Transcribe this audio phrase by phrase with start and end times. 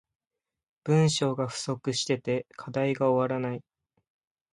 [0.83, 3.63] 文章が不足してて課題が終わらない